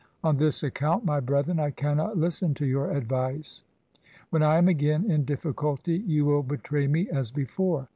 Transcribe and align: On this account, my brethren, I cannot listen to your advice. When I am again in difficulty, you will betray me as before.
On 0.23 0.35
this 0.37 0.63
account, 0.63 1.05
my 1.05 1.19
brethren, 1.19 1.59
I 1.59 1.69
cannot 1.69 2.17
listen 2.17 2.55
to 2.55 2.65
your 2.65 2.89
advice. 2.89 3.63
When 4.31 4.41
I 4.41 4.57
am 4.57 4.67
again 4.67 5.11
in 5.11 5.25
difficulty, 5.25 5.95
you 6.07 6.25
will 6.25 6.41
betray 6.41 6.87
me 6.87 7.07
as 7.11 7.29
before. 7.29 7.87